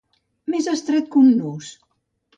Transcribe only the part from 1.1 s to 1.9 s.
que un nus.